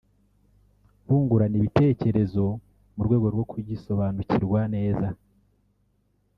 bungurana 1.05 1.55
ibitekerezo 1.59 2.45
mu 2.95 3.01
rwego 3.07 3.27
rwo 3.33 3.43
kugisobanukirwa 3.51 4.59
neza 4.75 5.07